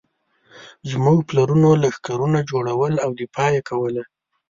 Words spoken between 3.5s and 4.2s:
یې کوله.